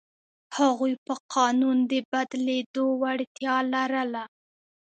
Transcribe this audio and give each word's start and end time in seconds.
هغوی 0.57 0.93
په 1.05 1.13
قانون 1.33 1.77
د 1.91 1.93
بدلېدو 2.11 2.83
وړتیا 3.01 3.55
لرله. 3.73 4.23